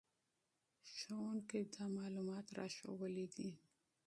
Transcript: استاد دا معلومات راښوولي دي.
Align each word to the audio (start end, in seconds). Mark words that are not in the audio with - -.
استاد 0.85 1.41
دا 1.73 1.83
معلومات 1.97 2.45
راښوولي 2.57 3.25
دي. 3.35 3.49